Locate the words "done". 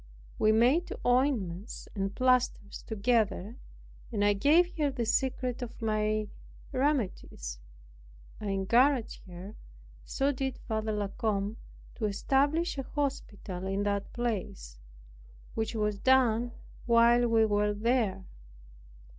15.99-16.51